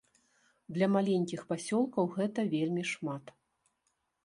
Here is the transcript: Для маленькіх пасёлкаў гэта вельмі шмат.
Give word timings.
Для 0.77 0.87
маленькіх 0.95 1.43
пасёлкаў 1.51 2.09
гэта 2.17 2.47
вельмі 2.57 2.83
шмат. 2.95 3.25